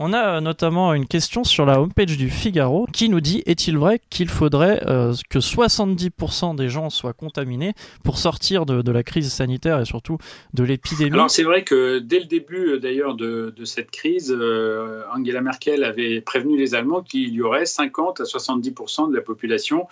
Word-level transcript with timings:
On 0.00 0.12
a 0.12 0.36
euh, 0.36 0.40
notamment 0.40 0.94
une 0.94 1.08
question 1.08 1.42
sur 1.42 1.66
la 1.66 1.80
homepage 1.80 2.16
du 2.16 2.30
Figaro 2.30 2.86
qui 2.92 3.08
nous 3.08 3.20
dit 3.20 3.42
est-il 3.46 3.76
vrai 3.76 4.00
qu'il 4.10 4.28
faudrait 4.28 4.80
euh, 4.86 5.12
que 5.28 5.40
70% 5.40 6.54
des 6.54 6.68
gens 6.68 6.88
soient 6.88 7.12
contaminés 7.12 7.72
pour 8.04 8.16
sortir 8.16 8.64
de, 8.64 8.92
la 8.92 9.02
crise 9.02 9.32
sanitaire 9.32 9.80
et 9.80 9.84
surtout 9.84 10.18
de 10.54 10.62
l'épidémie? 10.62 11.14
Alors 11.14 11.32
c'est 11.32 11.42
vrai 11.42 11.64
que 11.64 11.98
dès 11.98 12.20
le 12.20 12.26
début 12.26 12.74
euh, 12.74 12.78
d'ailleurs 12.78 13.16
de, 13.16 13.52
cette 13.64 13.90
crise, 13.90 14.32
Angela 14.32 15.40
Merkel 15.40 15.82
avait 15.82 16.20
prévenu 16.20 16.56
les 16.56 16.76
Allemands 16.76 17.02
qu'il 17.02 17.34
y 17.34 17.42
aurait 17.42 17.66
50 17.66 18.20
à 18.20 18.24
70% 18.24 19.10
de 19.10 19.16
la 19.16 19.20
population 19.20 19.88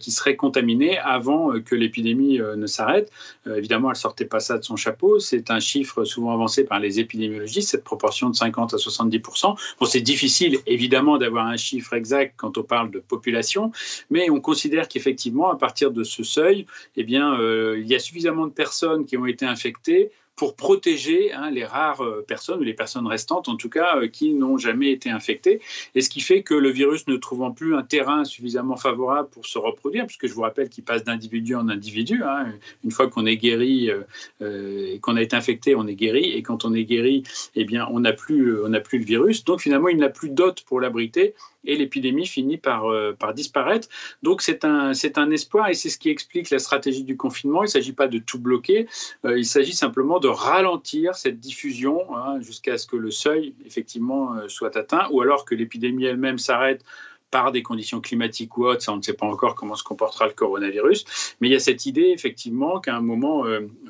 qui 0.00 0.10
serait 0.10 0.36
contaminée 0.36 0.98
avant 0.98 1.52
que 1.60 1.74
l'épidémie 1.74 2.38
ne 2.38 2.66
s'arrête. 2.66 3.10
évidemment, 3.46 3.90
elle 3.90 3.96
sortait 3.96 4.26
pas 4.26 4.40
ça 4.40 4.58
de 4.58 4.64
son 4.64 4.76
chapeau. 4.76 5.20
C'est 5.20 5.50
un 5.50 5.60
chiffre 5.60 6.04
souvent 6.04 6.32
avancé 6.32 6.64
par 6.64 6.80
les 6.80 7.00
épidémiologistes, 7.00 7.70
cette 7.70 7.84
proportion 7.84 8.28
de 8.28 8.34
50 8.34 8.74
à 8.74 8.76
70%. 8.76 9.43
C'est 9.86 10.00
difficile 10.00 10.58
évidemment 10.66 11.18
d'avoir 11.18 11.46
un 11.46 11.56
chiffre 11.56 11.94
exact 11.94 12.34
quand 12.36 12.58
on 12.58 12.62
parle 12.62 12.90
de 12.90 13.00
population, 13.00 13.72
mais 14.10 14.30
on 14.30 14.40
considère 14.40 14.88
qu'effectivement, 14.88 15.50
à 15.50 15.56
partir 15.56 15.90
de 15.90 16.04
ce 16.04 16.22
seuil, 16.22 16.66
eh 16.96 17.06
euh, 17.14 17.78
il 17.78 17.86
y 17.86 17.94
a 17.94 17.98
suffisamment 17.98 18.46
de 18.46 18.52
personnes 18.52 19.04
qui 19.04 19.16
ont 19.16 19.26
été 19.26 19.44
infectées 19.46 20.10
pour 20.36 20.56
protéger 20.56 21.32
hein, 21.32 21.50
les 21.50 21.64
rares 21.64 22.02
euh, 22.02 22.24
personnes, 22.26 22.60
ou 22.60 22.64
les 22.64 22.74
personnes 22.74 23.06
restantes 23.06 23.48
en 23.48 23.56
tout 23.56 23.68
cas, 23.68 23.96
euh, 23.96 24.08
qui 24.08 24.34
n'ont 24.34 24.58
jamais 24.58 24.90
été 24.90 25.10
infectées. 25.10 25.60
Et 25.94 26.00
ce 26.00 26.08
qui 26.08 26.20
fait 26.20 26.42
que 26.42 26.54
le 26.54 26.70
virus 26.70 27.06
ne 27.06 27.16
trouvant 27.16 27.52
plus 27.52 27.76
un 27.76 27.82
terrain 27.82 28.24
suffisamment 28.24 28.76
favorable 28.76 29.28
pour 29.30 29.46
se 29.46 29.58
reproduire, 29.58 30.06
puisque 30.06 30.26
je 30.26 30.34
vous 30.34 30.42
rappelle 30.42 30.68
qu'il 30.68 30.84
passe 30.84 31.04
d'individu 31.04 31.54
en 31.54 31.68
individu, 31.68 32.22
hein, 32.24 32.52
une 32.84 32.90
fois 32.90 33.08
qu'on 33.08 33.26
est 33.26 33.36
guéri 33.36 33.90
euh, 33.90 34.92
et 34.92 34.98
qu'on 35.00 35.16
a 35.16 35.22
été 35.22 35.36
infecté, 35.36 35.74
on 35.76 35.86
est 35.86 35.94
guéri, 35.94 36.32
et 36.32 36.42
quand 36.42 36.64
on 36.64 36.74
est 36.74 36.84
guéri, 36.84 37.22
eh 37.54 37.64
bien, 37.64 37.86
on 37.90 38.00
n'a 38.00 38.12
plus, 38.12 38.56
plus 38.84 38.98
le 38.98 39.04
virus. 39.04 39.44
Donc 39.44 39.60
finalement, 39.60 39.88
il 39.88 39.98
n'a 39.98 40.08
plus 40.08 40.30
d'hôte 40.30 40.62
pour 40.62 40.80
l'abriter 40.80 41.34
et 41.66 41.76
l'épidémie 41.76 42.26
finit 42.26 42.56
par, 42.56 42.90
euh, 42.90 43.12
par 43.18 43.34
disparaître. 43.34 43.88
Donc 44.22 44.42
c'est 44.42 44.64
un, 44.64 44.92
espoir 45.30 45.68
et 45.68 45.74
c'est 45.74 45.88
ce 45.88 45.98
qui 45.98 46.10
explique 46.10 46.50
la 46.50 46.58
stratégie 46.58 47.04
du 47.04 47.16
confinement. 47.16 47.62
Il 47.62 47.66
ne 47.66 47.70
s'agit 47.70 47.92
pas 47.92 48.08
de 48.08 48.18
tout 48.18 48.38
bloquer, 48.38 48.86
euh, 49.24 49.38
il 49.38 49.46
s'agit 49.46 49.74
simplement 49.74 50.18
de 50.18 50.28
ralentir 50.28 51.14
cette 51.14 51.40
diffusion 51.40 52.16
hein, 52.16 52.40
jusqu'à 52.40 52.78
ce 52.78 52.86
que 52.86 52.96
le 52.96 53.10
seuil 53.10 53.54
effectivement 53.64 54.34
euh, 54.34 54.48
soit 54.48 54.76
atteint 54.76 55.08
ou 55.10 55.20
alors 55.20 55.44
que 55.44 55.54
l'épidémie 55.54 56.04
elle-même 56.04 56.38
s'arrête 56.38 56.84
par 57.30 57.50
des 57.50 57.62
conditions 57.62 58.00
climatiques 58.00 58.56
ou 58.58 58.66
autres, 58.66 58.88
on 58.92 58.98
ne 58.98 59.02
sait 59.02 59.14
pas 59.14 59.26
encore 59.26 59.56
comment 59.56 59.74
se 59.74 59.82
comportera 59.82 60.28
le 60.28 60.34
coronavirus, 60.34 61.34
mais 61.40 61.48
il 61.48 61.52
y 61.52 61.56
a 61.56 61.60
cette 61.60 61.84
idée 61.84 62.12
effectivement 62.14 62.78
qu'à 62.78 62.94
un 62.94 63.00
moment 63.00 63.44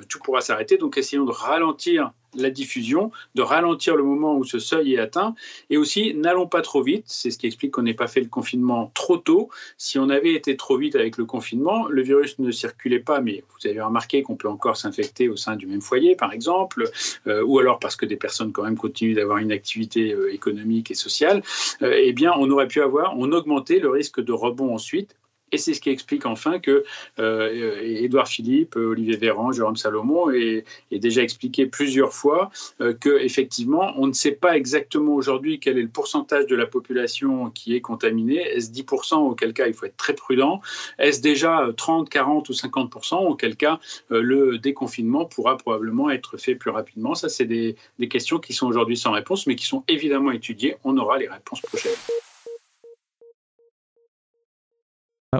tout 0.08 0.18
pourra 0.20 0.40
s'arrêter, 0.40 0.78
donc 0.78 0.96
essayons 0.96 1.26
de 1.26 1.30
ralentir 1.30 2.12
la 2.36 2.50
diffusion, 2.50 3.10
de 3.34 3.42
ralentir 3.42 3.96
le 3.96 4.02
moment 4.02 4.36
où 4.36 4.44
ce 4.44 4.58
seuil 4.58 4.94
est 4.94 4.98
atteint. 4.98 5.34
Et 5.70 5.76
aussi, 5.76 6.14
n'allons 6.14 6.46
pas 6.46 6.62
trop 6.62 6.82
vite. 6.82 7.04
C'est 7.06 7.30
ce 7.30 7.38
qui 7.38 7.46
explique 7.46 7.72
qu'on 7.72 7.82
n'ait 7.82 7.94
pas 7.94 8.06
fait 8.06 8.20
le 8.20 8.28
confinement 8.28 8.90
trop 8.94 9.16
tôt. 9.16 9.48
Si 9.78 9.98
on 9.98 10.08
avait 10.08 10.34
été 10.34 10.56
trop 10.56 10.76
vite 10.76 10.96
avec 10.96 11.16
le 11.16 11.24
confinement, 11.24 11.86
le 11.88 12.02
virus 12.02 12.38
ne 12.38 12.50
circulait 12.50 13.00
pas. 13.00 13.20
Mais 13.20 13.42
vous 13.48 13.68
avez 13.68 13.80
remarqué 13.80 14.22
qu'on 14.22 14.36
peut 14.36 14.48
encore 14.48 14.76
s'infecter 14.76 15.28
au 15.28 15.36
sein 15.36 15.56
du 15.56 15.66
même 15.66 15.80
foyer, 15.80 16.16
par 16.16 16.32
exemple, 16.32 16.90
euh, 17.26 17.42
ou 17.42 17.58
alors 17.58 17.78
parce 17.78 17.96
que 17.96 18.06
des 18.06 18.16
personnes 18.16 18.52
quand 18.52 18.62
même 18.62 18.76
continuent 18.76 19.14
d'avoir 19.14 19.38
une 19.38 19.52
activité 19.52 20.12
euh, 20.12 20.32
économique 20.32 20.90
et 20.90 20.94
sociale. 20.94 21.42
Euh, 21.82 21.94
eh 21.96 22.12
bien, 22.12 22.32
on 22.38 22.50
aurait 22.50 22.68
pu 22.68 22.80
avoir, 22.80 23.16
on 23.18 23.32
augmentait 23.32 23.78
le 23.78 23.90
risque 23.90 24.20
de 24.20 24.32
rebond 24.32 24.74
ensuite 24.74 25.16
et 25.52 25.58
c'est 25.58 25.74
ce 25.74 25.80
qui 25.80 25.90
explique 25.90 26.26
enfin 26.26 26.58
que 26.58 26.84
euh, 27.18 27.80
Édouard 27.82 28.26
Philippe, 28.26 28.76
Olivier 28.76 29.16
Véran, 29.16 29.52
Jérôme 29.52 29.76
Salomon 29.76 30.30
aient, 30.30 30.64
déjà 30.90 31.22
expliqué 31.22 31.66
plusieurs 31.66 32.12
fois 32.12 32.50
euh, 32.80 32.92
qu'effectivement, 32.92 33.92
on 33.96 34.06
ne 34.06 34.12
sait 34.12 34.32
pas 34.32 34.56
exactement 34.56 35.14
aujourd'hui 35.14 35.60
quel 35.60 35.78
est 35.78 35.82
le 35.82 35.88
pourcentage 35.88 36.46
de 36.46 36.56
la 36.56 36.66
population 36.66 37.50
qui 37.50 37.76
est 37.76 37.80
contaminée. 37.80 38.40
Est-ce 38.40 38.72
10%, 38.72 39.16
auquel 39.16 39.52
cas 39.52 39.66
il 39.66 39.74
faut 39.74 39.86
être 39.86 39.96
très 39.96 40.14
prudent 40.14 40.60
Est-ce 40.98 41.20
déjà 41.20 41.68
30, 41.76 42.08
40 42.08 42.48
ou 42.48 42.52
50%, 42.52 43.26
auquel 43.26 43.56
cas 43.56 43.78
euh, 44.10 44.20
le 44.20 44.58
déconfinement 44.58 45.24
pourra 45.24 45.56
probablement 45.56 46.10
être 46.10 46.36
fait 46.36 46.56
plus 46.56 46.70
rapidement 46.70 47.14
Ça, 47.14 47.28
c'est 47.28 47.46
des, 47.46 47.76
des 47.98 48.08
questions 48.08 48.38
qui 48.38 48.54
sont 48.54 48.66
aujourd'hui 48.66 48.96
sans 48.96 49.12
réponse, 49.12 49.46
mais 49.46 49.54
qui 49.54 49.66
sont 49.66 49.84
évidemment 49.86 50.32
étudiées. 50.32 50.76
On 50.84 50.96
aura 50.96 51.18
les 51.18 51.28
réponses 51.28 51.60
prochaines. 51.60 51.92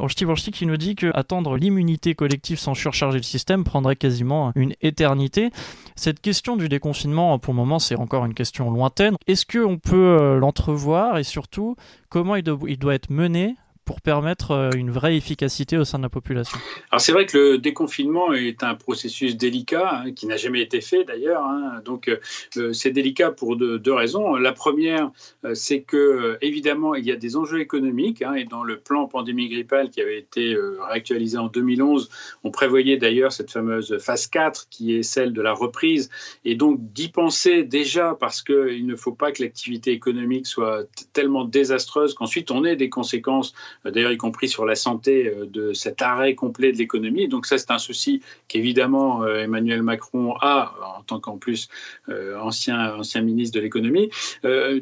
Steve 0.09 0.33
qui 0.35 0.67
nous 0.67 0.77
dit 0.77 0.95
que 0.95 1.11
attendre 1.15 1.57
l'immunité 1.57 2.15
collective 2.15 2.59
sans 2.59 2.75
surcharger 2.75 3.19
le 3.19 3.23
système 3.23 3.65
prendrait 3.65 3.97
quasiment 3.97 4.53
une 4.55 4.75
éternité. 4.81 5.51
Cette 5.97 6.21
question 6.21 6.57
du 6.57 6.69
déconfinement, 6.69 7.39
pour 7.39 7.53
le 7.53 7.59
moment, 7.59 7.79
c'est 7.79 7.97
encore 7.97 8.25
une 8.25 8.35
question 8.35 8.71
lointaine. 8.71 9.17
Est-ce 9.27 9.47
qu'on 9.47 9.79
peut 9.79 10.19
euh, 10.21 10.39
l'entrevoir? 10.39 11.19
Et 11.19 11.25
surtout 11.25 11.77
comment 12.09 12.37
il 12.37 12.43
doit 12.43 12.95
être 12.95 13.11
mené 13.11 13.57
pour 13.85 14.01
permettre 14.01 14.53
euh, 14.53 14.71
une 14.77 14.91
vraie 14.91 15.17
efficacité 15.17 15.77
au 15.77 15.85
sein 15.85 15.99
de 15.99 16.05
la 16.05 16.09
population 16.09 16.59
Alors 16.91 17.01
c'est 17.01 17.13
vrai 17.13 17.27
que 17.27 17.37
le 17.37 17.59
déconfinement 17.59 18.33
est 18.33 18.63
un 18.63 18.75
processus 18.75 19.37
délicat, 19.37 20.03
hein, 20.05 20.13
qui 20.13 20.27
n'a 20.27 20.37
jamais 20.37 20.63
été 20.63 20.81
fait 20.81 21.05
d'ailleurs. 21.05 21.45
Hein. 21.45 21.83
donc 21.85 22.09
euh, 22.09 22.73
c'est 22.73 22.91
délicat 22.91 23.31
pour 23.31 23.57
deux, 23.57 23.93
raisons. 23.93 24.35
La 24.37 24.53
première, 24.53 25.11
euh, 25.45 25.55
c'est 25.55 25.83
que 25.83 26.39
évidemment 26.41 26.95
il 26.95 27.05
y 27.05 27.13
a 27.13 27.17
des 27.17 27.37
enjeux 27.37 27.61
économiques, 27.61 28.23
hein, 28.23 28.35
et 28.35 28.45
dans 28.45 28.65
le 28.65 28.79
plan 28.79 29.07
pandémie 29.07 29.49
grippale 29.49 29.91
qui 29.91 30.01
avait 30.01 30.19
été 30.19 30.57
réactualisé 30.89 31.39
en 31.39 31.49
2011, 31.49 32.09
on 32.43 32.51
prévoyait 32.51 32.97
d'ailleurs 32.97 33.33
cette 33.33 33.51
fameuse 33.51 33.99
phase 33.99 34.27
4 34.27 34.69
qui 34.69 34.97
est 34.97 35.03
celle 35.03 35.33
de 35.33 35.43
la 35.43 35.53
reprise, 35.53 36.11
et 36.45 36.55
donc 36.55 36.79
d'y 36.93 37.09
penser 37.09 37.63
déjà 37.63 38.17
parce 38.19 38.43
qu'il 38.43 38.87
ne 38.87 38.97
faut 38.97 39.13
pas 39.13 39.33
que 39.33 39.43
l'activité 39.43 39.93
économique 39.93 40.47
soit 40.47 40.85
tellement 41.13 41.45
désastreuse 41.45 42.15
qu'ensuite 42.15 42.51
on 42.51 42.65
ait 42.65 42.77
des 42.77 42.89
conséquences 42.89 43.55
d'ailleurs 43.91 44.13
y 44.13 44.17
compris 44.17 44.49
sur 44.49 44.65
la 44.65 44.75
santé 44.75 45.27
euh, 45.27 45.47
de 45.47 45.73
cet 45.73 46.03
arrêt 46.03 46.35
complet 46.35 46.73
de 46.73 46.79
l'économie. 46.79 47.29
Donc 47.29 47.47
ça, 47.47 47.59
c'est 47.59 47.71
un 47.71 47.79
souci 47.79 48.23
qu'évidemment 48.49 49.23
euh, 49.23 49.43
Emmanuel 49.43 49.83
Macron 49.83 50.35
a 50.41 50.75
en 50.99 51.03
tant 51.03 51.21
qu'en 51.21 51.39
plus 51.39 51.69
euh, 52.09 52.39
ancien, 52.41 52.95
ancien 52.97 53.23
ministre 53.23 53.59
de 53.59 53.63
l'économie. 53.63 54.11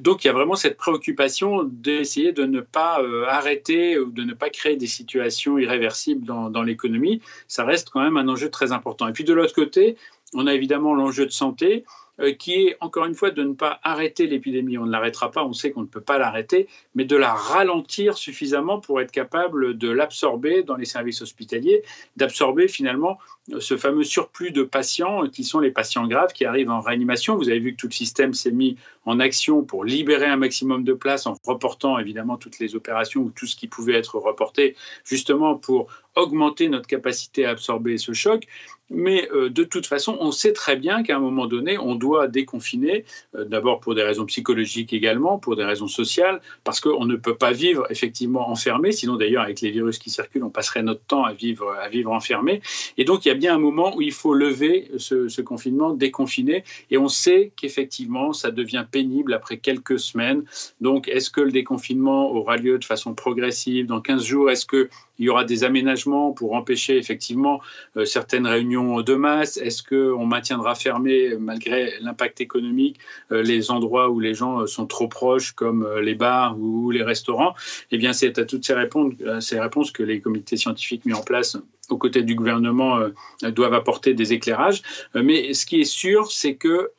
donc 0.01 0.25
il 0.25 0.27
y 0.27 0.31
a 0.31 0.33
vraiment 0.33 0.55
cette 0.55 0.77
préoccupation 0.77 1.65
d'essayer 1.65 2.33
de 2.33 2.45
ne 2.45 2.61
pas 2.61 3.01
arrêter 3.29 3.99
ou 3.99 4.11
de 4.11 4.23
ne 4.23 4.35
pas 4.35 4.51
créer 4.51 4.77
des 4.77 4.87
situations 4.87 5.59
irréversibles 5.59 6.25
dans, 6.25 6.51
dans 6.51 6.63
l'économie. 6.63 7.21
Ça 7.49 7.65
reste 7.65 7.91
quand 7.91 8.03
même 8.03 8.17
un 8.17 8.29
enjeu 8.29 8.51
très 8.51 8.73
important. 8.73 9.09
Et 9.09 9.13
puis 9.13 9.25
de 9.25 9.33
l'autre 9.33 9.55
côté, 9.55 9.97
on 10.35 10.47
a 10.47 10.55
évidemment 10.55 10.95
l'enjeu 10.95 11.27
de 11.27 11.33
santé. 11.33 11.85
Euh, 12.21 12.33
qui 12.33 12.53
est 12.53 12.77
encore 12.81 13.07
une 13.07 13.15
fois 13.15 13.31
de 13.31 13.43
ne 13.43 13.55
pas 13.55 13.81
arrêter 13.83 14.27
l'épidémie. 14.27 14.77
On 14.77 14.85
ne 14.85 14.93
l'arrêtera 14.93 15.31
pas, 15.31 15.43
on 15.45 15.55
sait 15.55 15.71
qu'on 15.71 15.81
ne 15.81 15.87
peut 15.87 16.03
pas 16.03 16.19
l'arrêter, 16.19 16.69
mais 16.95 17.07
de 17.07 17.17
la 17.17 17.33
ralentir 17.33 18.19
suffisamment 18.19 18.81
pour 18.81 19.01
être 19.01 19.11
capable 19.11 19.79
de 19.79 19.89
l'absorber 19.89 20.63
dans 20.63 20.77
les 20.77 20.85
services 20.85 21.23
hospitaliers, 21.23 21.83
d'absorber 22.19 22.69
finalement 22.69 23.19
ce 23.59 23.79
fameux 23.79 24.05
surplus 24.05 24.51
de 24.51 24.63
patients 24.63 25.27
qui 25.27 25.43
sont 25.43 25.59
les 25.59 25.71
patients 25.71 26.07
graves 26.07 26.35
qui 26.35 26.45
arrivent 26.45 26.71
en 26.71 26.81
réanimation. 26.81 27.37
Vous 27.37 27.49
avez 27.49 27.61
vu 27.61 27.73
que 27.73 27.81
tout 27.81 27.89
le 27.89 27.95
système 27.95 28.35
s'est 28.35 28.53
mis 28.53 28.77
en 29.07 29.19
action 29.19 29.63
pour 29.63 29.83
libérer 29.83 30.27
un 30.27 30.37
maximum 30.37 30.85
de 30.85 30.93
places 30.93 31.27
en 31.27 31.35
reportant 31.47 31.99
évidemment 31.99 32.37
toutes 32.37 32.59
les 32.59 32.77
opérations 32.77 33.23
ou 33.23 33.31
tout 33.31 33.47
ce 33.47 33.57
qui 33.57 33.69
pouvait 33.69 33.95
être 33.95 34.19
reporté, 34.19 34.77
justement 35.05 35.57
pour 35.57 35.89
augmenter 36.15 36.69
notre 36.69 36.87
capacité 36.87 37.47
à 37.47 37.51
absorber 37.51 37.99
ce 37.99 38.13
choc. 38.13 38.47
Mais 38.93 39.29
euh, 39.33 39.49
de 39.49 39.65
toute 39.65 39.87
façon, 39.87 40.19
on 40.21 40.33
sait 40.33 40.53
très 40.53 40.77
bien 40.77 41.03
qu'à 41.03 41.17
un 41.17 41.21
moment 41.21 41.47
donné, 41.47 41.79
on 41.79 41.95
doit 41.95 42.29
déconfiner, 42.29 43.05
euh, 43.35 43.45
d'abord 43.45 43.81
pour 43.81 43.95
des 43.95 44.03
raisons 44.03 44.27
psychologiques 44.27 44.93
également, 44.93 45.39
pour 45.39 45.57
des 45.57 45.65
raisons 45.65 45.89
sociales, 45.89 46.43
parce 46.63 46.81
qu'on 46.81 47.07
ne 47.07 47.17
peut 47.17 47.37
pas 47.37 47.53
vivre 47.53 47.87
effectivement 47.91 48.51
enfermé, 48.51 48.93
sinon 48.93 49.17
d'ailleurs 49.17 49.45
avec 49.45 49.63
les 49.63 49.71
virus 49.71 49.99
qui 49.99 50.11
circulent, 50.11 50.45
on 50.45 50.51
passerait 50.51 50.83
notre 50.83 51.03
temps 51.05 51.25
à 51.25 51.33
vivre, 51.33 51.75
à 51.83 51.89
vivre 51.89 52.13
enfermé. 52.13 52.61
Et 52.99 53.05
donc 53.05 53.25
il 53.25 53.29
y 53.29 53.31
a 53.31 53.35
bien 53.35 53.55
un 53.55 53.59
moment 53.59 53.97
où 53.97 54.03
il 54.03 54.13
faut 54.13 54.35
lever 54.35 54.91
ce, 54.99 55.29
ce 55.29 55.41
confinement, 55.41 55.95
déconfiner, 55.95 56.63
et 56.91 56.99
on 56.99 57.09
sait 57.09 57.53
qu'effectivement, 57.57 58.35
ça 58.35 58.51
devient 58.51 58.85
pénible 58.91 59.33
après 59.33 59.57
quelques 59.57 59.99
semaines. 59.99 60.45
Donc 60.83 61.09
est-ce 61.09 61.31
que 61.31 61.41
le 61.41 61.51
déconfinement 61.51 62.31
aura 62.31 62.59
lieu 62.59 62.79
de 62.79 62.85
façon 62.85 63.15
progressive 63.15 63.87
dans 63.87 64.03
15 64.03 64.23
jours? 64.23 64.51
Est-ce 64.51 64.67
que 64.67 64.91
il 65.19 65.27
y 65.27 65.29
aura 65.29 65.45
des 65.45 65.63
aménagements 65.63 66.02
pour 66.33 66.55
empêcher 66.55 66.97
effectivement 66.97 67.61
euh, 67.97 68.05
certaines 68.05 68.47
réunions 68.47 69.01
de 69.01 69.15
masse? 69.15 69.57
Est-ce 69.57 69.83
qu'on 69.83 70.27
maintiendra 70.27 70.75
fermé 70.75 71.37
malgré 71.39 71.99
l'impact 72.01 72.41
économique, 72.41 72.99
les 73.31 73.71
endroits 73.71 74.11
où 74.11 74.21
les 74.21 74.35
gens 74.35 74.67
sont 74.67 74.87
trop 74.87 75.09
proches, 75.09 75.53
comme 75.53 75.87
les 76.01 76.15
bars 76.15 76.59
ou 76.59 76.91
les 76.91 77.03
restaurants, 77.03 77.55
eh 77.91 77.99
bien, 77.99 78.13
c'est 78.13 78.39
à 78.39 78.45
toutes 78.45 78.65
ces 78.65 78.75
réponses, 78.75 79.91
que 79.93 80.03
les 80.03 80.21
comités 80.21 80.57
scientifiques 80.57 81.05
mis 81.05 81.15
en 81.15 81.23
place 81.23 81.57
aux 81.89 81.99
côtés 81.99 82.23
du 82.23 82.35
gouvernement 82.35 83.01
doivent 83.43 83.75
apporter 83.75 84.15
des 84.15 84.33
éclairages. 84.33 84.83
mais 85.15 85.53
ce 85.55 85.67
qui 85.67 85.81
est 85.81 85.85
sûr, 85.85 86.31
c'est 86.31 86.55
que 86.55 86.91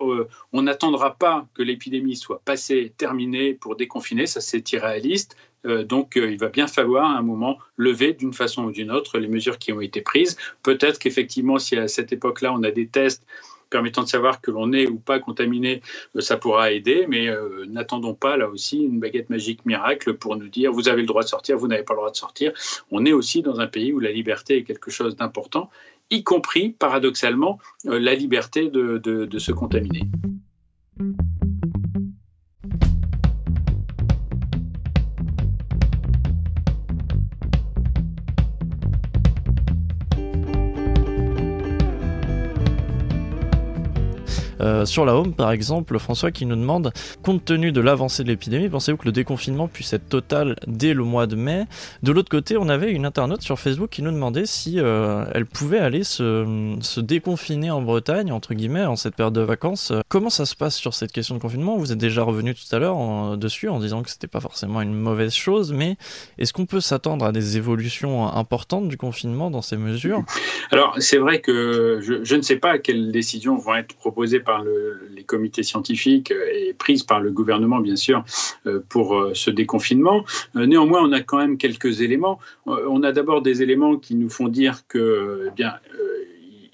n'attendra 0.64 1.16
pas 1.16 1.48
que 1.54 1.62
l'épidémie 1.62 2.16
soit 2.16 2.42
passée, 2.44 2.94
terminée 2.98 3.54
pour 3.54 3.76
déconfiner. 3.76 4.26
Ça, 4.26 4.42
c'est 4.42 4.72
irréaliste. 4.72 5.36
Euh, 5.66 5.84
donc, 5.84 6.18
euh, 6.18 6.32
il 6.32 6.38
va 6.38 6.50
bien 6.50 6.68
falloir 6.68 7.10
à 7.10 7.18
un 7.18 7.22
moment 7.22 7.58
lever 7.78 8.14
d'une 8.14 8.34
façon 8.34 8.66
ou 8.66 8.72
d'une 8.72 8.92
autre 8.92 9.20
les 9.20 9.28
mesures 9.28 9.58
qui 9.58 9.72
ont 9.72 9.82
été 9.82 10.02
prises. 10.02 10.38
Peut-être 10.62 11.00
qu'effectivement, 11.00 11.58
si 11.58 11.76
à 11.78 11.88
cette 11.88 12.12
époque-là, 12.12 12.54
on 12.54 12.64
a 12.64 12.72
des 12.72 12.88
tests 12.88 13.26
permettant 13.70 14.04
de 14.04 14.08
savoir 14.08 14.40
que 14.40 14.52
l'on 14.52 14.72
est 14.72 14.86
ou 14.86 15.00
pas 15.00 15.18
contaminé, 15.18 15.82
euh, 16.16 16.22
ça 16.22 16.38
pourra 16.38 16.72
aider, 16.72 17.06
mais 17.08 17.28
n'attendons 17.68 18.14
pas 18.14 18.38
là 18.38 18.48
aussi 18.48 18.84
une 18.84 19.00
baguette 19.00 19.32
magique 19.32 19.66
miracle 19.66 20.14
pour 20.14 20.36
nous 20.36 20.48
dire 20.48 20.72
vous 20.72 20.90
avez 20.90 21.02
le 21.02 21.08
droit 21.08 21.24
de 21.24 21.28
sortir, 21.28 21.58
vous 21.58 21.68
n'avez 21.68 21.84
pas 21.84 21.94
le 21.94 22.00
droit 22.00 22.12
de 22.12 22.16
sortir. 22.16 22.54
On 22.92 23.06
est 23.06 23.14
aussi 23.14 23.42
dans 23.42 23.60
un 23.60 23.68
pays 23.68 23.92
où 23.92 24.00
la 24.00 24.12
liberté 24.12 24.58
est 24.58 24.64
quelque 24.64 24.92
chose 24.92 25.16
d'important, 25.16 25.72
y 26.12 26.24
compris, 26.24 26.70
paradoxalement, 26.70 27.58
la 27.86 28.14
liberté 28.14 28.70
de 28.70 29.40
se 29.40 29.52
contaminer. 29.52 30.04
Euh, 44.62 44.86
sur 44.86 45.06
la 45.06 45.16
home, 45.16 45.34
par 45.34 45.52
exemple, 45.52 45.98
François 46.00 46.32
qui 46.32 46.46
nous 46.46 46.56
demande, 46.56 46.92
compte 47.22 47.46
tenu 47.46 47.72
de 47.72 47.82
l'avancée 47.82 48.24
de 48.24 48.30
l'épidémie, 48.30 48.70
pensez-vous 48.70 48.98
que 48.98 49.06
le 49.06 49.12
déconfinement 49.12 49.68
puisse 49.68 49.94
être 49.94 50.08
total 50.08 50.56
dès 50.68 50.94
le 50.94 51.04
mois 51.04 51.28
de 51.28 51.36
mai? 51.36 51.66
De 52.02 52.12
l'autre 52.12 52.30
côté, 52.30 52.58
on 52.58 52.70
avait 52.70 52.92
une 52.92 53.06
internaute 53.06 53.42
sur 53.42 53.60
Facebook 53.60 53.90
qui 53.90 54.02
nous 54.02 54.12
demandait 54.12 54.46
si 54.46 54.80
euh, 54.80 55.26
elle 55.34 55.46
pouvait 55.46 55.80
aller 55.80 56.04
se, 56.04 57.00
déconfiner 57.00 57.72
en 57.72 57.82
Bretagne, 57.82 58.32
entre 58.32 58.54
guillemets, 58.54 58.86
en 58.86 58.96
cette 58.96 59.16
période 59.16 59.34
de 59.34 59.42
vacances. 59.42 59.92
Comment 60.08 60.30
ça 60.30 60.46
se 60.46 60.56
passe 60.56 60.76
sur 60.76 60.94
cette 60.94 61.12
question 61.12 61.36
de 61.36 61.40
confinement? 61.40 61.78
Vous 61.78 61.92
êtes 61.92 61.98
déjà 61.98 62.24
revenu 62.24 62.54
tout 62.54 62.76
à 62.76 62.80
l'heure 62.80 63.38
dessus 63.38 63.70
en 63.70 63.80
disant 63.80 64.04
que 64.04 64.10
c'était 64.10 64.28
pas 64.28 64.40
forcément 64.40 64.82
une 64.82 64.94
mauvaise 64.94 65.34
chose, 65.34 65.74
mais 65.74 65.98
est-ce 66.38 66.54
qu'on 66.54 66.66
peut 66.66 66.82
s'attendre 66.82 67.26
à 67.26 67.32
des 67.32 67.58
évolutions 67.58 68.28
importantes 68.28 68.88
du 68.88 68.98
confinement 68.98 69.50
dans 69.50 69.62
ces 69.62 69.78
mesures? 69.78 70.24
Alors, 70.72 70.96
c'est 71.00 71.18
vrai 71.18 71.42
que 71.42 72.00
je 72.02 72.36
ne 72.36 72.42
sais 72.42 72.58
pas 72.58 72.80
quelles 72.80 73.12
décisions 73.12 73.58
vont 73.58 73.76
être 73.76 73.96
proposées 73.96 74.40
par 74.44 74.64
les 74.64 75.24
comités 75.24 75.64
scientifiques 75.64 76.32
et 76.32 76.74
prise 76.74 77.04
par 77.04 77.20
le 77.20 77.32
gouvernement, 77.32 77.80
bien 77.80 77.96
sûr, 77.96 78.24
euh, 78.66 78.82
pour 78.90 79.16
euh, 79.16 79.32
ce 79.34 79.50
déconfinement. 79.50 80.26
Euh, 80.56 80.66
néanmoins, 80.66 81.02
on 81.04 81.12
a 81.12 81.22
quand 81.22 81.38
même 81.38 81.58
quelques 81.58 82.02
éléments. 82.02 82.40
On 82.66 83.04
a 83.04 83.12
d'abord 83.12 83.42
des 83.42 83.62
éléments 83.62 83.98
qui 83.98 84.16
nous 84.16 84.30
font 84.30 84.48
dire 84.48 84.88
que, 84.88 85.50
bien, 85.56 85.74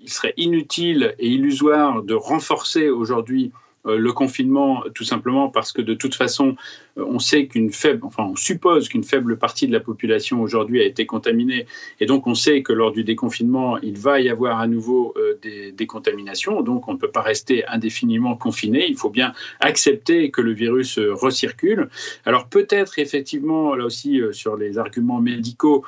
il 0.01 0.09
serait 0.09 0.33
inutile 0.37 1.15
et 1.19 1.27
illusoire 1.27 2.03
de 2.03 2.13
renforcer 2.13 2.89
aujourd'hui 2.89 3.51
le 3.97 4.11
confinement 4.13 4.83
tout 4.93 5.03
simplement 5.03 5.49
parce 5.49 5.71
que 5.71 5.81
de 5.81 5.93
toute 5.93 6.15
façon, 6.15 6.55
euh, 6.97 7.05
on 7.07 7.19
sait 7.19 7.47
qu'une 7.47 7.71
faible, 7.71 8.01
enfin 8.03 8.23
on 8.31 8.35
suppose 8.35 8.89
qu'une 8.89 9.03
faible 9.03 9.37
partie 9.37 9.67
de 9.67 9.73
la 9.73 9.79
population 9.79 10.41
aujourd'hui 10.41 10.81
a 10.81 10.85
été 10.85 11.05
contaminée. 11.05 11.65
Et 11.99 12.05
donc 12.05 12.27
on 12.27 12.35
sait 12.35 12.61
que 12.61 12.73
lors 12.73 12.91
du 12.91 13.03
déconfinement, 13.03 13.77
il 13.79 13.97
va 13.97 14.19
y 14.19 14.29
avoir 14.29 14.59
à 14.59 14.67
nouveau 14.67 15.13
euh, 15.17 15.37
des 15.41 15.71
décontaminations, 15.71 16.61
donc 16.61 16.87
on 16.87 16.93
ne 16.93 16.97
peut 16.97 17.11
pas 17.11 17.21
rester 17.21 17.65
indéfiniment 17.67 18.35
confiné, 18.35 18.87
il 18.87 18.97
faut 18.97 19.09
bien 19.09 19.33
accepter 19.59 20.31
que 20.31 20.41
le 20.41 20.53
virus 20.53 20.99
recircule. 20.99 21.89
Alors 22.25 22.47
peut-être 22.47 22.99
effectivement, 22.99 23.75
là 23.75 23.85
aussi 23.85 24.21
sur 24.31 24.57
les 24.57 24.77
arguments 24.77 25.21
médicaux, 25.21 25.83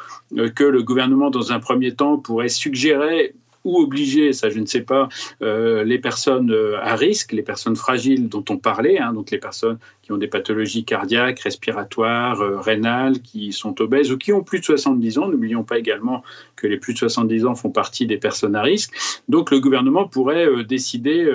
que 0.56 0.64
le 0.64 0.84
gouvernement 0.84 1.30
dans 1.30 1.52
un 1.52 1.60
premier 1.60 1.94
temps 1.94 2.18
pourrait 2.18 2.50
suggérer 2.50 3.34
ou 3.64 3.78
obliger, 3.78 4.34
ça 4.34 4.50
je 4.50 4.60
ne 4.60 4.66
sais 4.66 4.82
pas, 4.82 5.10
euh, 5.42 5.84
les 5.84 6.00
personnes 6.00 6.52
euh, 6.52 6.80
à 6.82 6.96
risque, 6.96 7.32
les 7.32 7.44
personnes 7.44 7.76
fragiles 7.76 8.30
dont 8.30 8.44
on 8.50 8.58
parlait, 8.58 9.00
hein, 9.00 9.14
donc 9.14 9.32
les 9.32 9.38
personnes 9.38 9.78
qui 10.02 10.12
ont 10.12 10.18
des 10.18 10.28
pathologies 10.28 10.84
cardiaques, 10.84 11.40
respiratoires, 11.40 12.42
euh, 12.42 12.60
rénales, 12.60 13.22
qui 13.22 13.54
sont 13.54 13.80
obèses 13.82 14.12
ou 14.12 14.18
qui 14.18 14.34
ont 14.34 14.44
plus 14.44 14.60
de 14.60 14.66
70 14.66 15.20
ans. 15.20 15.28
N'oublions 15.28 15.64
pas 15.64 15.78
également 15.78 16.24
que 16.56 16.68
les 16.68 16.78
plus 16.78 16.94
de 16.94 17.00
70 17.00 17.46
ans 17.46 17.56
font 17.56 17.70
partie 17.70 18.08
des 18.08 18.18
personnes 18.18 18.56
à 18.56 18.62
risque. 18.62 18.94
Donc 19.30 19.52
le 19.52 19.60
gouvernement 19.60 20.08
pourrait 20.08 20.64
décider 20.64 21.28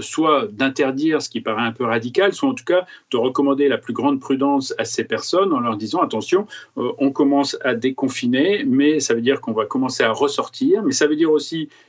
soit 0.00 0.48
d'interdire 0.50 1.22
ce 1.22 1.28
qui 1.28 1.40
paraît 1.40 1.62
un 1.62 1.72
peu 1.72 1.84
radical, 1.84 2.32
soit 2.32 2.48
en 2.48 2.54
tout 2.54 2.64
cas 2.64 2.86
de 3.10 3.16
recommander 3.16 3.68
la 3.68 3.78
plus 3.78 3.92
grande 3.92 4.20
prudence 4.20 4.74
à 4.78 4.84
ces 4.84 5.04
personnes 5.04 5.52
en 5.52 5.60
leur 5.60 5.76
disant 5.76 6.00
attention, 6.00 6.46
on 6.76 7.10
commence 7.10 7.56
à 7.62 7.74
déconfiner, 7.74 8.64
mais 8.66 9.00
ça 9.00 9.14
veut 9.14 9.20
dire 9.20 9.40
qu'on 9.40 9.52
va 9.52 9.66
commencer 9.66 10.02
à 10.02 10.10
ressortir, 10.10 10.82
mais 10.82 10.92
ça 10.92 11.06
veut 11.06 11.16
dire 11.16 11.30
aussi 11.30 11.47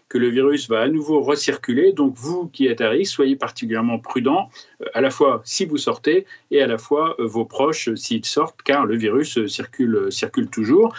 que 0.09 0.17
le 0.17 0.27
virus 0.27 0.67
va 0.67 0.81
à 0.81 0.87
nouveau 0.87 1.21
recirculer. 1.21 1.93
Donc 1.93 2.15
vous 2.15 2.47
qui 2.47 2.65
êtes 2.65 2.81
à 2.81 2.89
risque, 2.89 3.13
soyez 3.13 3.35
particulièrement 3.35 3.99
prudents, 3.99 4.49
euh, 4.81 4.85
à 4.93 5.01
la 5.01 5.11
fois 5.11 5.41
si 5.45 5.65
vous 5.65 5.77
sortez 5.77 6.25
et 6.51 6.61
à 6.61 6.67
la 6.67 6.77
fois 6.77 7.15
euh, 7.19 7.25
vos 7.25 7.45
proches 7.45 7.93
s'ils 7.93 8.25
sortent, 8.25 8.61
car 8.63 8.85
le 8.85 8.97
virus 8.97 9.37
euh, 9.37 9.47
circule, 9.47 10.09
toujours. 10.51 10.95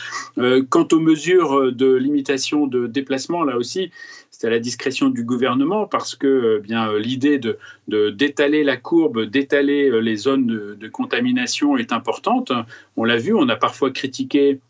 quant 0.68 0.86
aux 0.92 1.00
mesures 1.00 1.72
de 1.72 1.94
limitation 1.94 2.66
de 2.66 2.86
déplacement, 2.86 3.42
là 3.42 3.56
aussi, 3.56 3.90
c'est 4.30 4.46
à 4.46 4.50
la 4.50 4.58
discrétion 4.58 5.08
du 5.08 5.24
gouvernement 5.24 5.86
parce 5.86 6.14
que 6.14 6.58
bien 6.60 6.96
l'idée 6.98 7.38
de, 7.38 7.58
d'étaler 7.88 8.62
la 8.62 8.76
courbe, 8.76 9.24
d'étaler 9.24 10.00
les 10.00 10.16
zones 10.16 10.76
de 10.76 10.88
contamination 10.88 11.76
est 11.76 11.92
importante. 11.92 12.52
On 12.96 13.04
l'a 13.04 13.16
vu, 13.16 13.34
on 13.34 13.48
a 13.48 13.56
parfois 13.56 13.90
critiqué 13.90 14.60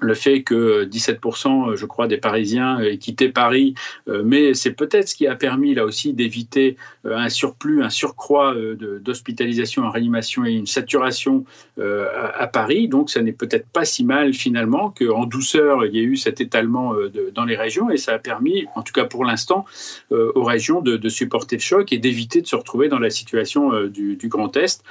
le 0.00 0.14
fait 0.14 0.42
que 0.42 0.84
17%, 0.84 1.74
je 1.74 1.86
crois, 1.86 2.06
des 2.06 2.18
Parisiens 2.18 2.78
aient 2.78 2.98
quitté 2.98 3.28
Paris, 3.28 3.74
euh, 4.08 4.22
mais 4.24 4.54
c'est 4.54 4.72
peut-être 4.72 5.08
ce 5.08 5.14
qui 5.14 5.26
a 5.26 5.34
permis 5.34 5.74
là 5.74 5.84
aussi 5.84 6.12
d'éviter 6.12 6.76
euh, 7.04 7.16
un 7.16 7.28
surplus, 7.28 7.82
un 7.82 7.90
surcroît 7.90 8.54
euh, 8.54 9.00
d'hospitalisation 9.02 9.82
en 9.82 9.90
réanimation 9.90 10.44
et 10.44 10.52
une 10.52 10.66
saturation 10.66 11.44
à 11.78 12.46
Paris. 12.48 12.88
Donc, 12.88 13.08
ça 13.08 13.22
n'est 13.22 13.32
peut-être 13.32 13.68
pas 13.68 13.84
si 13.84 14.04
mal 14.04 14.34
finalement 14.34 14.90
qu'en 14.90 15.26
douceur, 15.26 15.86
il 15.86 15.94
y 15.94 16.00
ait 16.00 16.02
eu 16.02 16.16
cet 16.16 16.40
étalement 16.40 16.94
dans 17.34 17.44
les 17.44 17.56
régions 17.56 17.88
et 17.90 17.96
ça 17.96 18.14
a 18.14 18.18
permis, 18.18 18.66
en 18.74 18.82
tout 18.82 18.92
cas 18.92 19.04
pour 19.04 19.24
l'instant, 19.24 19.64
aux 20.10 20.42
régions 20.42 20.80
de, 20.80 21.08
supporter 21.08 21.56
le 21.56 21.62
choc 21.62 21.92
et 21.92 21.98
d'éviter 21.98 22.42
de 22.42 22.46
se 22.46 22.56
retrouver 22.56 22.88
dans 22.88 22.98
la 22.98 23.10
situation 23.10 23.84
du, 23.86 24.16
du 24.16 24.28
Grand 24.28 24.56
Est 24.56 24.82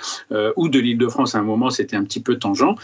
ou 0.55 0.69
de 0.69 0.79
l'Île-de-France. 0.79 1.35
À 1.35 1.39
un 1.39 1.43
moment, 1.43 1.69
c'était 1.69 1.97
un 1.97 2.03
petit 2.03 2.21
peu 2.21 2.37
tangent. 2.37 2.75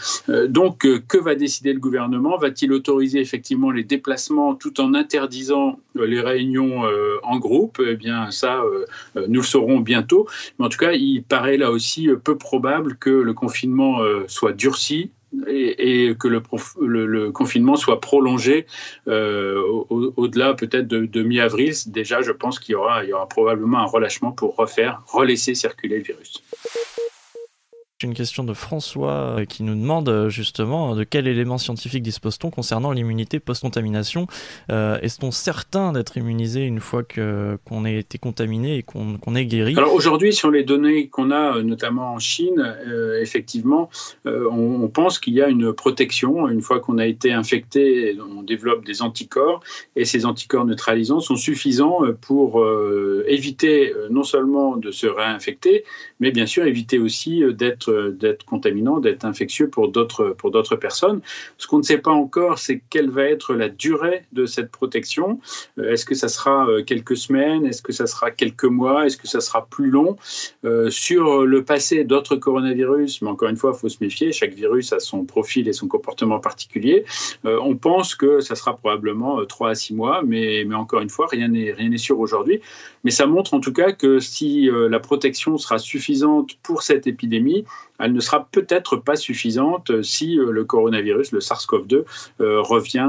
donc, 0.48 0.86
que 1.08 1.18
va 1.18 1.34
décider 1.34 1.72
le 1.72 1.80
gouvernement 1.80 2.03
va-t-il 2.38 2.72
autoriser 2.72 3.20
effectivement 3.20 3.70
les 3.70 3.84
déplacements 3.84 4.54
tout 4.54 4.80
en 4.80 4.94
interdisant 4.94 5.78
euh, 5.96 6.06
les 6.06 6.20
réunions 6.20 6.84
euh, 6.84 7.18
en 7.22 7.38
groupe? 7.38 7.80
Eh 7.86 7.96
bien, 7.96 8.30
ça, 8.30 8.62
euh, 8.62 9.26
nous 9.28 9.40
le 9.40 9.46
saurons 9.46 9.80
bientôt. 9.80 10.26
Mais 10.58 10.66
en 10.66 10.68
tout 10.68 10.78
cas, 10.78 10.92
il 10.92 11.22
paraît 11.22 11.56
là 11.56 11.70
aussi 11.70 12.08
peu 12.22 12.36
probable 12.36 12.96
que 12.96 13.10
le 13.10 13.32
confinement 13.32 14.00
soit 14.26 14.52
durci 14.52 15.10
et, 15.48 16.14
que 16.18 16.28
le, 16.28 17.30
confinement 17.30 17.76
soit 17.76 18.00
prolongé 18.00 18.66
au-delà 19.06 20.54
peut-être 20.54 20.86
de, 20.86 21.22
mi-avril. 21.22 21.72
Déjà, 21.86 22.22
je 22.22 22.32
pense 22.32 22.58
qu'il 22.58 22.72
y 22.74 23.08
y 23.08 23.12
aura 23.12 23.28
probablement 23.28 23.78
un 23.78 23.86
relâchement 23.86 24.32
pour 24.32 24.56
refaire, 24.56 25.02
relaisser 25.06 25.54
circuler 25.54 25.98
le 25.98 26.04
virus 26.04 26.42
une 28.02 28.14
question 28.14 28.42
de 28.42 28.52
François 28.54 29.38
euh, 29.38 29.44
qui 29.44 29.62
nous 29.62 29.76
demande 29.76 30.08
euh, 30.08 30.28
justement 30.28 30.96
de 30.96 31.04
quel 31.04 31.28
élément 31.28 31.58
scientifique 31.58 32.02
dispose-t-on 32.02 32.50
concernant 32.50 32.90
l'immunité 32.90 33.38
post-contamination? 33.38 34.26
Euh, 34.72 34.98
Est-on 35.00 35.30
certain 35.30 35.92
d'être 35.92 36.16
immunisé 36.16 36.64
une 36.64 36.80
fois 36.80 37.02
qu'on 37.04 37.84
ait 37.84 37.98
été 37.98 38.18
contaminé 38.18 38.78
et 38.78 38.82
qu'on 38.82 39.34
est 39.36 39.46
guéri? 39.46 39.74
Alors 39.76 39.94
aujourd'hui, 39.94 40.32
sur 40.32 40.50
les 40.50 40.64
données 40.64 41.06
qu'on 41.06 41.30
a, 41.30 41.62
notamment 41.62 42.14
en 42.14 42.18
Chine, 42.18 42.76
effectivement, 43.20 43.88
on, 44.24 44.88
pense 44.88 45.18
qu'il 45.18 45.34
y 45.34 45.42
a 45.42 45.48
une 45.48 45.72
protection. 45.72 46.48
Une 46.48 46.62
fois 46.62 46.80
qu'on 46.80 46.98
a 46.98 47.06
été 47.06 47.32
infecté, 47.32 48.16
on 48.36 48.42
développe 48.42 48.84
des 48.84 49.02
anticorps 49.02 49.62
et 49.96 50.04
ces 50.04 50.26
anticorps 50.26 50.64
neutralisants 50.64 51.20
sont 51.20 51.36
suffisants 51.36 52.00
pour 52.20 52.64
éviter 53.26 53.92
non 54.10 54.22
seulement 54.22 54.76
de 54.76 54.90
se 54.90 55.06
réinfecter, 55.06 55.84
mais 56.20 56.30
bien 56.30 56.46
sûr 56.46 56.64
éviter 56.66 56.98
aussi 56.98 57.42
d'être 57.52 57.83
d'être 57.90 58.44
contaminant, 58.44 59.00
d'être 59.00 59.24
infectieux 59.24 59.68
pour 59.68 59.88
d'autres 59.88 60.76
personnes. 60.76 61.20
Ce 61.58 61.66
qu'on 61.66 61.78
ne 61.78 61.82
sait 61.82 61.98
pas 61.98 62.10
encore, 62.10 62.58
c'est 62.58 62.82
quelle 62.90 63.10
va 63.10 63.24
être 63.24 63.54
la 63.54 63.68
durée 63.68 64.24
de 64.32 64.46
cette 64.46 64.70
protection. 64.70 65.40
Est-ce 65.82 66.04
que 66.04 66.14
ça 66.14 66.28
sera 66.28 66.66
quelques 66.86 67.16
semaines? 67.16 67.66
Est-ce 67.66 67.82
que 67.82 67.92
ça 67.92 68.06
sera 68.06 68.30
quelques 68.30 68.64
mois? 68.64 69.06
Est-ce 69.06 69.16
que 69.16 69.28
ça 69.28 69.40
sera 69.40 69.66
plus 69.66 69.90
long? 69.90 70.16
Sur 70.88 71.44
le 71.44 71.64
passé 71.64 72.04
d'autres 72.04 72.36
coronavirus, 72.36 73.22
mais 73.22 73.28
encore 73.28 73.48
une 73.48 73.56
fois, 73.56 73.72
il 73.74 73.78
faut 73.78 73.88
se 73.88 73.98
méfier. 74.00 74.32
Chaque 74.32 74.54
virus 74.54 74.92
a 74.92 75.00
son 75.00 75.24
profil 75.24 75.68
et 75.68 75.72
son 75.72 75.88
comportement 75.88 76.40
particulier. 76.40 77.04
on 77.44 77.76
pense 77.76 78.14
que 78.14 78.40
ça 78.40 78.54
sera 78.54 78.76
probablement 78.76 79.44
3 79.44 79.70
à 79.70 79.74
6 79.74 79.94
mois, 79.94 80.22
mais, 80.24 80.64
mais 80.66 80.74
encore 80.74 81.00
une 81.00 81.10
fois, 81.10 81.26
rien 81.30 81.48
n'est 81.48 81.96
sûr 81.96 82.18
aujourd'hui. 82.18 82.60
Mais 83.04 83.10
ça 83.10 83.26
montre 83.26 83.54
en 83.54 83.60
tout 83.60 83.72
cas 83.72 83.92
que 83.92 84.18
si 84.18 84.68
euh, 84.68 84.88
la 84.88 84.98
protection 84.98 85.58
sera 85.58 85.78
suffisante 85.78 86.56
pour 86.62 86.82
cette 86.82 87.06
épidémie, 87.06 87.64
elle 87.98 88.12
ne 88.12 88.20
sera 88.20 88.48
peut-être 88.50 88.96
pas 88.96 89.16
suffisante 89.16 89.90
euh, 89.90 90.02
si 90.02 90.38
euh, 90.38 90.50
le 90.50 90.64
coronavirus, 90.64 91.32
le 91.32 91.40
SARS-CoV-2, 91.40 92.04
revient, 92.38 93.08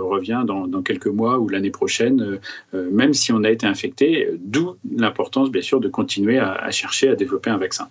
revient 0.00 0.44
dans, 0.46 0.82
quelques 0.82 1.06
mois 1.06 1.38
ou 1.38 1.48
l'année 1.48 1.70
prochaine, 1.70 2.38
même 2.72 3.14
si 3.14 3.32
on 3.32 3.42
a 3.44 3.50
été 3.50 3.66
infecté, 3.66 4.28
d'où 4.38 4.76
l'importance 4.96 5.50
bien 5.50 5.62
sûr 5.62 5.80
de 5.80 5.88
continuer 5.88 6.38
à 6.38 6.70
chercher 6.70 7.08
à 7.08 7.14
développer 7.14 7.50
un 7.50 7.58
vaccin 7.58 7.88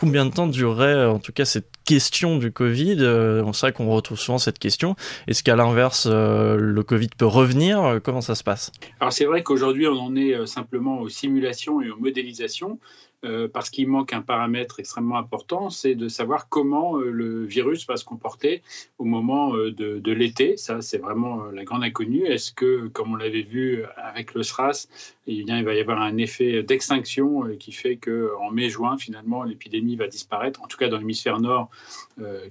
combien 0.00 0.24
de 0.24 0.32
temps 0.32 0.46
durerait 0.46 1.04
en 1.04 1.18
tout 1.18 1.32
cas 1.32 1.44
cette 1.44 1.68
question 1.84 2.38
du 2.38 2.50
Covid 2.50 2.96
euh, 3.00 3.42
On 3.44 3.52
sait 3.52 3.70
qu'on 3.72 3.90
retrouve 3.90 4.18
souvent 4.18 4.38
cette 4.38 4.58
question. 4.58 4.96
Est-ce 5.28 5.42
qu'à 5.42 5.56
l'inverse, 5.56 6.08
euh, 6.10 6.56
le 6.56 6.82
Covid 6.82 7.08
peut 7.18 7.26
revenir? 7.26 8.00
Comment 8.02 8.22
ça 8.22 8.34
se 8.34 8.42
passe? 8.42 8.72
Alors 9.00 9.12
c'est 9.12 9.26
vrai 9.26 9.42
qu'aujourd'hui, 9.42 9.86
on 9.86 9.98
en 9.98 10.16
est 10.16 10.34
euh, 10.34 10.46
simplement 10.46 11.00
aux 11.00 11.10
simulations 11.10 11.82
et 11.82 11.90
aux 11.90 11.98
modélisations. 11.98 12.78
Euh, 13.22 13.48
parce 13.48 13.68
qu'il 13.68 13.86
manque 13.86 14.14
un 14.14 14.22
paramètre 14.22 14.80
extrêmement 14.80 15.18
important, 15.18 15.68
c'est 15.68 15.94
de 15.94 16.08
savoir 16.08 16.48
comment 16.48 16.96
euh, 16.96 17.10
le 17.10 17.44
virus 17.44 17.86
va 17.86 17.98
se 17.98 18.04
comporter 18.04 18.62
au 18.96 19.04
moment 19.04 19.54
euh, 19.54 19.70
de, 19.72 20.12
l'été. 20.12 20.56
Ça, 20.56 20.80
c'est 20.80 20.96
vraiment 20.96 21.44
la 21.50 21.64
grande 21.64 21.84
inconnue. 21.84 22.24
Est-ce 22.24 22.50
que, 22.50 22.88
comme 22.88 23.12
on 23.12 23.16
l'avait 23.16 23.42
vu 23.42 23.84
avec 23.96 24.32
le 24.32 24.42
SRAS, 24.42 24.88
eh 25.26 25.34
il 25.34 25.64
va 25.64 25.74
y 25.74 25.80
avoir 25.80 26.00
un 26.00 26.16
effet 26.16 26.62
d'extinction 26.62 27.56
qui 27.58 27.72
fait 27.72 27.96
qu'en 27.96 28.50
mai-juin, 28.50 28.96
finalement, 28.96 29.42
l'épidémie 29.44 29.96
va 29.96 30.08
disparaître, 30.08 30.62
en 30.62 30.66
tout 30.66 30.78
cas 30.78 30.88
dans 30.88 30.96
l'hémisphère 30.98 31.40
nord, 31.40 31.70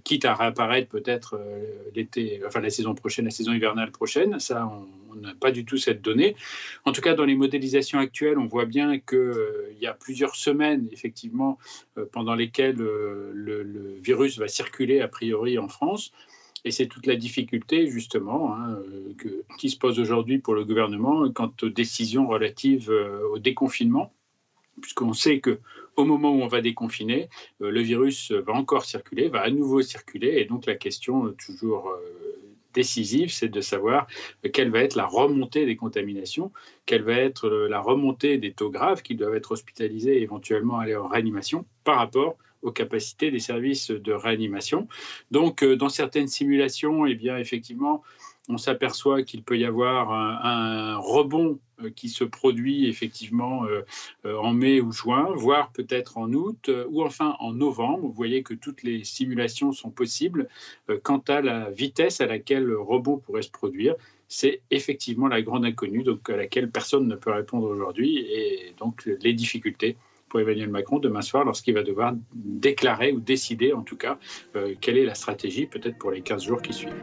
quitte 0.03 0.23
à 0.23 0.33
réapparaître 0.33 0.87
peut-être 0.87 1.39
l'été, 1.93 2.41
enfin 2.47 2.61
la 2.61 2.69
saison 2.69 2.95
prochaine, 2.95 3.25
la 3.25 3.31
saison 3.31 3.51
hivernale 3.51 3.91
prochaine. 3.91 4.39
Ça, 4.39 4.71
on 5.11 5.15
n'a 5.15 5.33
pas 5.33 5.51
du 5.51 5.65
tout 5.65 5.77
cette 5.77 6.01
donnée. 6.01 6.35
En 6.85 6.93
tout 6.93 7.01
cas, 7.01 7.15
dans 7.15 7.25
les 7.25 7.35
modélisations 7.35 7.99
actuelles, 7.99 8.37
on 8.37 8.45
voit 8.45 8.65
bien 8.65 8.99
qu'il 8.99 9.75
y 9.81 9.87
a 9.87 9.93
plusieurs 9.93 10.35
semaines 10.35 10.58
effectivement, 10.91 11.57
euh, 11.97 12.05
pendant 12.11 12.35
lesquelles 12.35 12.81
euh, 12.81 13.31
le, 13.33 13.99
virus 14.01 14.37
va 14.37 14.47
circuler 14.47 15.01
a 15.01 15.07
priori 15.07 15.57
en 15.57 15.67
France. 15.67 16.11
Et 16.65 16.71
c'est 16.71 16.87
toute 16.87 17.05
la 17.05 17.15
difficulté, 17.15 17.87
justement, 17.87 18.55
hein, 18.55 18.71
euh, 18.73 19.43
qui 19.57 19.69
se 19.69 19.77
pose 19.77 19.99
aujourd'hui 19.99 20.39
pour 20.39 20.53
le 20.53 20.65
gouvernement 20.65 21.29
quant 21.31 21.53
aux 21.61 21.69
décisions 21.69 22.27
relatives 22.27 22.89
au 23.31 23.39
déconfinement, 23.39 24.13
puisqu'on 24.81 25.13
sait 25.13 25.39
que 25.39 25.59
au 25.95 26.05
moment 26.05 26.31
où 26.31 26.41
on 26.41 26.47
va 26.47 26.61
déconfiner, 26.61 27.29
le 27.59 27.81
virus 27.81 28.31
va 28.31 28.53
encore 28.53 28.85
circuler, 28.85 29.27
va 29.27 29.41
à 29.41 29.49
nouveau 29.49 29.81
circuler, 29.81 30.37
et 30.37 30.45
donc 30.45 30.65
la 30.65 30.75
question 30.75 31.33
toujours 31.33 31.93
décisive, 32.73 33.31
c'est 33.31 33.49
de 33.49 33.61
savoir 33.61 34.07
quelle 34.53 34.71
va 34.71 34.81
être 34.81 34.95
la 34.95 35.05
remontée 35.05 35.65
des 35.65 35.75
contaminations, 35.75 36.51
quelle 36.85 37.03
va 37.03 37.13
être 37.13 37.49
la 37.49 37.79
remontée 37.79 38.37
des 38.37 38.53
taux 38.53 38.69
graves 38.69 39.01
qui 39.01 39.15
doivent 39.15 39.35
être 39.35 39.51
hospitalisés 39.51 40.17
et 40.17 40.21
éventuellement 40.21 40.79
aller 40.79 40.95
en 40.95 41.07
réanimation 41.07 41.65
par 41.83 41.97
rapport 41.97 42.37
aux 42.61 42.71
capacités 42.71 43.31
des 43.31 43.39
services 43.39 43.91
de 43.91 44.11
réanimation. 44.11 44.87
Donc, 45.31 45.63
euh, 45.63 45.75
dans 45.75 45.89
certaines 45.89 46.27
simulations, 46.27 47.05
eh 47.05 47.15
bien, 47.15 47.37
effectivement, 47.37 48.03
on 48.49 48.57
s'aperçoit 48.57 49.21
qu'il 49.21 49.43
peut 49.43 49.57
y 49.57 49.63
avoir 49.63 50.11
un, 50.11 50.97
rebond 50.97 51.59
euh, 51.81 51.91
qui 51.91 52.09
se 52.09 52.23
produit 52.23 52.89
effectivement 52.89 53.63
euh, 53.65 53.81
euh, 54.25 54.35
en 54.37 54.53
mai 54.53 54.81
ou 54.81 54.91
juin, 54.91 55.31
voire 55.35 55.71
peut-être 55.71 56.17
en 56.17 56.33
août 56.33 56.69
ou 56.89 57.03
enfin 57.03 57.35
en 57.39 57.53
novembre. 57.53 58.07
Vous 58.07 58.11
voyez 58.11 58.41
que 58.41 58.55
toutes 58.55 58.81
les 58.81 59.03
simulations 59.03 59.71
sont 59.71 59.91
possibles. 59.91 60.49
Quant 61.03 61.23
à 61.27 61.41
la 61.41 61.69
vitesse 61.69 62.21
à 62.21 62.25
laquelle 62.25 62.63
le 62.63 62.81
rebond 62.81 63.17
pourrait 63.17 63.43
se 63.43 63.51
produire, 63.51 63.95
c'est 64.27 64.61
effectivement 64.71 65.27
la 65.27 65.41
grande 65.41 65.65
inconnue, 65.65 66.03
donc 66.03 66.27
à 66.29 66.35
laquelle 66.35 66.69
personne 66.69 67.07
ne 67.07 67.15
peut 67.15 67.31
répondre 67.31 67.67
aujourd'hui, 67.67 68.17
et 68.17 68.73
donc 68.79 69.05
les 69.05 69.33
difficultés 69.33 69.95
pour 70.27 70.39
Emmanuel 70.39 70.69
Macron 70.69 70.99
demain 70.99 71.21
soir 71.21 71.45
lorsqu'il 71.45 71.73
va 71.73 71.83
devoir 71.83 72.13
déclarer 72.33 73.11
ou 73.11 73.19
décider 73.19 73.73
en 73.73 73.81
tout 73.81 73.97
cas 73.97 74.19
quelle 74.81 74.97
est 74.97 75.05
la 75.05 75.15
stratégie 75.15 75.65
peut-être 75.65 75.97
pour 75.97 76.11
les 76.11 76.21
15 76.21 76.43
jours 76.43 76.61
qui 76.61 76.73
suivent. 76.73 76.93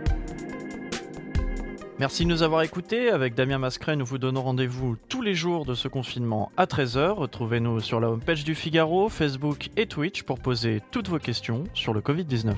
Merci 1.99 2.25
de 2.25 2.29
nous 2.29 2.43
avoir 2.43 2.63
écoutés. 2.63 3.09
Avec 3.09 3.35
Damien 3.35 3.57
Mascret, 3.57 3.97
nous 3.97 4.05
vous 4.05 4.19
donnons 4.19 4.43
rendez-vous 4.43 4.97
tous 5.09 5.23
les 5.23 5.35
jours 5.35 5.65
de 5.65 5.75
ce 5.75 5.89
confinement 5.89 6.53
à 6.59 6.67
13h. 6.67 7.13
Retrouvez-nous 7.13 7.81
sur 7.81 8.01
la 8.01 8.11
homepage 8.11 8.45
du 8.45 8.55
Figaro, 8.55 9.09
Facebook 9.09 9.71
et 9.79 9.87
Twitch 9.87 10.23
pour 10.23 10.39
poser 10.39 10.83
toutes 10.91 11.09
vos 11.09 11.19
questions 11.19 11.65
sur 11.73 11.95
le 11.95 12.01
Covid-19. 12.01 12.53